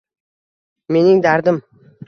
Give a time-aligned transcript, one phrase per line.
[0.95, 1.63] Mening dardim